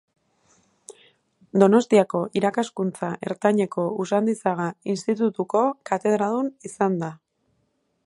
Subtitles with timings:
[1.63, 7.17] Donostiako irakaskuntza ertaineko Usandizaga institutuko katedradun izan da.